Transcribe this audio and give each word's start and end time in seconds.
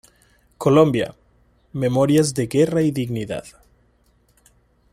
Colombia: 0.57 1.13
memorias 1.73 2.33
de 2.33 2.47
guerra 2.47 2.81
y 2.81 2.89
dignidad". 2.89 3.45